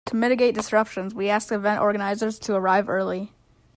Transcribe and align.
To 0.07 0.15
mitigate 0.15 0.55
disruptions, 0.55 1.13
we 1.13 1.29
ask 1.29 1.51
event 1.51 1.79
organizers 1.79 2.39
to 2.39 2.55
arrive 2.55 2.89
early. 2.89 3.33